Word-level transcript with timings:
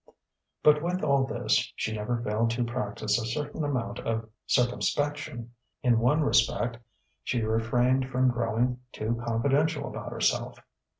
But 0.63 0.81
with 0.81 1.03
all 1.03 1.25
this 1.27 1.71
she 1.75 1.93
never 1.95 2.23
failed 2.23 2.49
to 2.57 2.63
practise 2.63 3.21
a 3.21 3.25
certain 3.27 3.63
amount 3.63 3.99
of 3.99 4.27
circumspection. 4.47 5.53
In 5.83 5.99
one 5.99 6.21
respect, 6.23 6.79
she 7.23 7.43
refrained 7.43 8.09
from 8.09 8.31
growing 8.31 8.79
too 8.91 9.21
confidential 9.27 9.85
about 9.87 10.11
herself. 10.11 10.57